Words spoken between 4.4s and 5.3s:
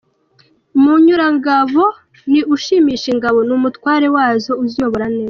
uziyobora neza.